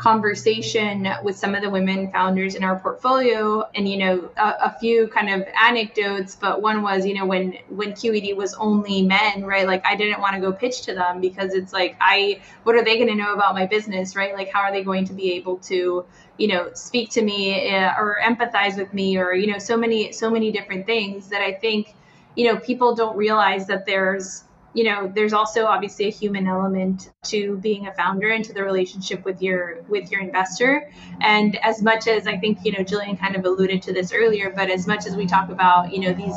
[0.00, 3.68] conversation with some of the women founders in our portfolio.
[3.74, 7.58] And you know a, a, few kind of anecdotes but one was you know when
[7.68, 9.66] when qed was only men right?
[9.66, 12.82] Like i didn't want to go pitch to them because it's like i what are
[12.82, 14.34] they going to know about my business right?
[14.34, 16.06] Like how are they going to be able to
[16.38, 20.12] you know speak to me uh, or empathize with me or you know so many
[20.12, 21.94] so many different things that i think
[22.36, 27.10] you know, people don't realize that there's, you know, there's also obviously a human element
[27.24, 30.90] to being a founder and to the relationship with your with your investor.
[31.20, 34.50] And as much as I think, you know, Jillian kind of alluded to this earlier,
[34.50, 36.36] but as much as we talk about, you know, these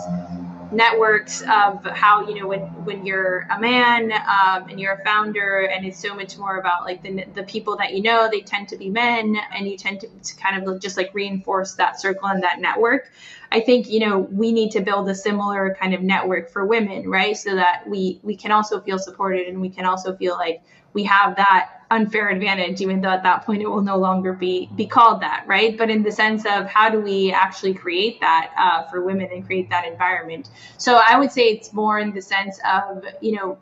[0.73, 5.61] networks of how you know when when you're a man um, and you're a founder
[5.61, 8.67] and it's so much more about like the, the people that you know they tend
[8.67, 12.27] to be men and you tend to, to kind of just like reinforce that circle
[12.27, 13.11] and that network
[13.53, 17.09] i think you know we need to build a similar kind of network for women
[17.09, 20.61] right so that we we can also feel supported and we can also feel like
[20.93, 24.69] we have that unfair advantage, even though at that point it will no longer be
[24.75, 25.77] be called that, right?
[25.77, 29.45] But in the sense of how do we actually create that uh, for women and
[29.45, 30.49] create that environment?
[30.77, 33.57] So I would say it's more in the sense of you know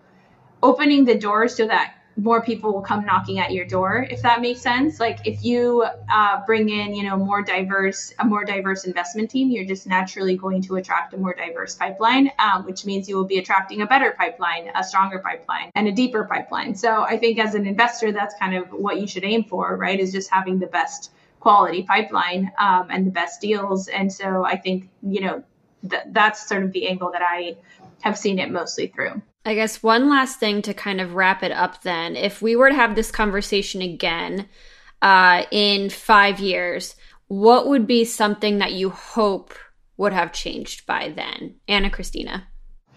[0.64, 4.42] opening the doors so that more people will come knocking at your door if that
[4.42, 5.00] makes sense.
[5.00, 9.50] Like if you uh, bring in you know more diverse a more diverse investment team
[9.50, 13.26] you're just naturally going to attract a more diverse pipeline um, which means you will
[13.26, 16.76] be attracting a better pipeline a stronger pipeline and a deeper pipeline.
[16.76, 20.00] So i think as an investor that's kind of what you should aim for right
[20.00, 23.88] is just having the best quality pipeline um, and the best deals.
[23.88, 25.44] And so i think you know
[25.90, 27.58] th- that's sort of the angle that i
[28.02, 31.52] have seen it mostly through I guess one last thing to kind of wrap it
[31.52, 32.16] up then.
[32.16, 34.48] If we were to have this conversation again
[35.02, 36.96] uh, in five years,
[37.28, 39.54] what would be something that you hope
[39.98, 41.56] would have changed by then?
[41.68, 42.48] Ana Cristina.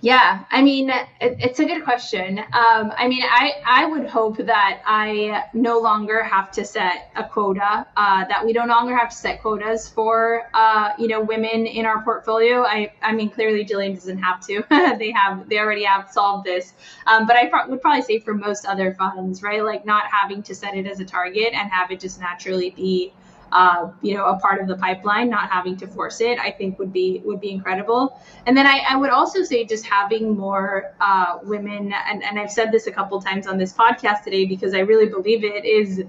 [0.05, 2.39] Yeah, I mean, it, it's a good question.
[2.39, 7.25] Um, I mean, I, I would hope that I no longer have to set a
[7.25, 11.65] quota, uh, that we no longer have to set quotas for, uh, you know, women
[11.65, 12.65] in our portfolio.
[12.65, 14.63] I, I mean, clearly Jillian doesn't have to.
[14.99, 16.75] they have, they already have solved this.
[17.07, 19.65] Um, but I pro- would probably say for most other funds, right?
[19.65, 23.15] Like not having to set it as a target and have it just naturally be
[23.55, 26.77] uh, you know, a part of the pipeline, not having to force it, I think
[26.81, 28.21] would be would be incredible.
[28.47, 32.51] And then I, I would also say just having more uh, women, and, and I've
[32.51, 36.03] said this a couple times on this podcast today because I really believe it is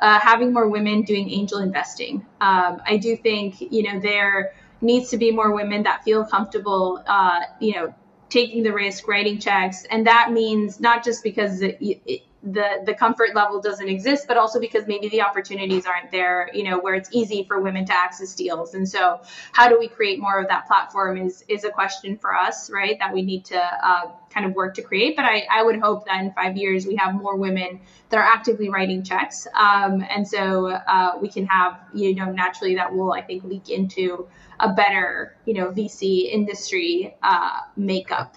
[0.00, 2.24] uh, having more women doing angel investing.
[2.40, 7.02] Um, I do think you know there needs to be more women that feel comfortable,
[7.06, 7.92] uh, you know,
[8.28, 12.94] taking the risk, writing checks, and that means not just because it, it, the the
[12.94, 16.94] comfort level doesn't exist, but also because maybe the opportunities aren't there, you know, where
[16.94, 18.74] it's easy for women to access deals.
[18.74, 19.20] And so,
[19.52, 22.98] how do we create more of that platform is is a question for us, right?
[22.98, 25.14] That we need to uh, kind of work to create.
[25.14, 28.24] But I, I would hope that in five years we have more women that are
[28.24, 33.12] actively writing checks, um, and so uh, we can have, you know, naturally that will
[33.12, 34.26] I think leak into
[34.58, 38.36] a better, you know, VC industry uh, makeup.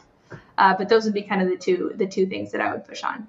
[0.58, 2.86] Uh, but those would be kind of the two the two things that I would
[2.86, 3.28] push on.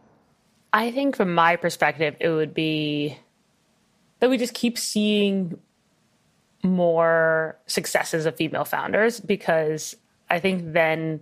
[0.76, 3.16] I think from my perspective, it would be
[4.20, 5.58] that we just keep seeing
[6.62, 9.96] more successes of female founders because
[10.28, 11.20] I think then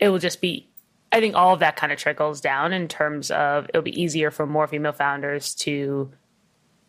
[0.00, 0.68] it will just be,
[1.12, 4.32] I think all of that kind of trickles down in terms of it'll be easier
[4.32, 6.10] for more female founders to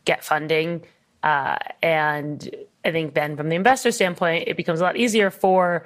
[0.04, 0.84] get funding.
[1.22, 2.50] Uh, and
[2.84, 5.86] I think then from the investor standpoint, it becomes a lot easier for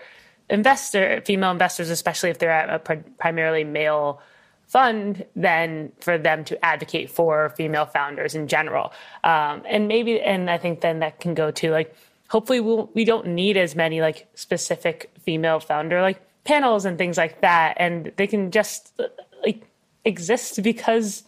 [0.49, 4.21] investor female investors, especially if they're at a primarily male
[4.67, 8.91] fund than for them to advocate for female founders in general.
[9.23, 11.95] Um, and maybe, and I think then that can go to like,
[12.29, 17.17] hopefully we'll, we don't need as many like specific female founder like panels and things
[17.17, 17.75] like that.
[17.77, 18.99] And they can just
[19.43, 19.67] like
[20.03, 21.23] exist because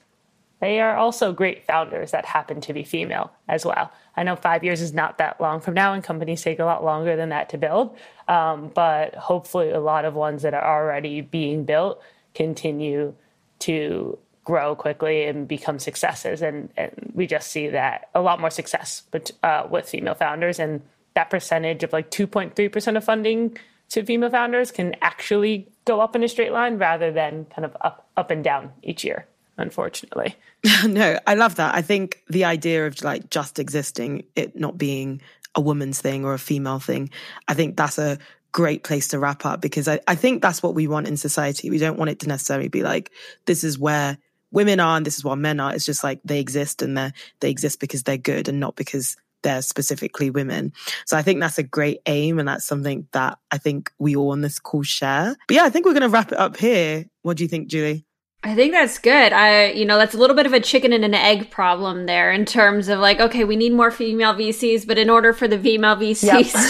[0.59, 3.91] they are also great founders that happen to be female as well.
[4.15, 6.83] I know five years is not that long from now, and companies take a lot
[6.83, 7.95] longer than that to build.
[8.27, 12.01] Um, but hopefully, a lot of ones that are already being built
[12.33, 13.13] continue
[13.59, 16.41] to grow quickly and become successes.
[16.41, 20.57] And, and we just see that a lot more success but, uh, with female founders.
[20.57, 20.81] And
[21.15, 23.57] that percentage of like 2.3% of funding
[23.89, 27.75] to female founders can actually go up in a straight line rather than kind of
[27.81, 29.25] up, up and down each year,
[29.57, 30.35] unfortunately.
[30.85, 31.75] no, I love that.
[31.75, 35.21] I think the idea of like just existing, it not being
[35.55, 37.09] a woman's thing or a female thing,
[37.47, 38.17] I think that's a
[38.51, 41.69] great place to wrap up because I, I think that's what we want in society.
[41.69, 43.11] We don't want it to necessarily be like,
[43.45, 44.17] this is where
[44.51, 45.73] women are and this is what men are.
[45.73, 49.17] It's just like they exist and they they exist because they're good and not because
[49.43, 50.73] they're specifically women.
[51.05, 54.31] So I think that's a great aim and that's something that I think we all
[54.31, 55.35] on this call share.
[55.47, 57.05] But yeah, I think we're going to wrap it up here.
[57.21, 58.06] What do you think, Julie?
[58.47, 59.33] I think that's good.
[59.33, 62.31] I, you know, that's a little bit of a chicken and an egg problem there
[62.31, 65.59] in terms of like, okay, we need more female VCs, but in order for the
[65.59, 66.23] female VCs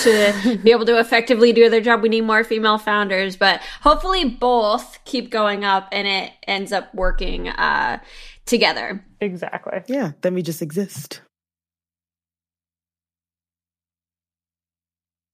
[0.03, 0.43] yep.
[0.43, 3.35] to be able to effectively do their job, we need more female founders.
[3.37, 7.99] But hopefully both keep going up and it ends up working uh,
[8.47, 9.05] together.
[9.21, 9.81] Exactly.
[9.87, 10.13] Yeah.
[10.21, 11.21] Then we just exist.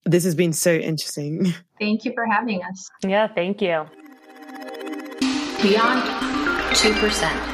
[0.03, 1.53] This has been so interesting.
[1.79, 2.89] Thank you for having us.
[3.01, 3.85] Yeah, thank you.
[5.61, 6.32] Beyond
[6.73, 7.53] 2%.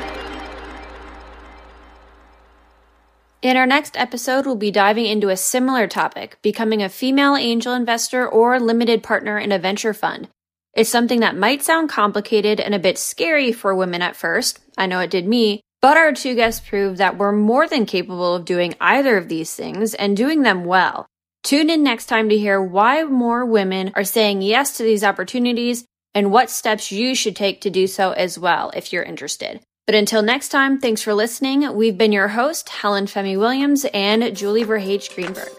[3.42, 7.74] In our next episode, we'll be diving into a similar topic becoming a female angel
[7.74, 10.28] investor or limited partner in a venture fund.
[10.74, 14.60] It's something that might sound complicated and a bit scary for women at first.
[14.78, 15.62] I know it did me.
[15.82, 19.56] But our two guests prove that we're more than capable of doing either of these
[19.56, 21.06] things and doing them well.
[21.44, 25.86] Tune in next time to hear why more women are saying yes to these opportunities
[26.14, 29.62] and what steps you should take to do so as well if you're interested.
[29.86, 31.74] But until next time, thanks for listening.
[31.76, 35.50] We've been your host, Helen Femi Williams and Julie VerHage Greenberg.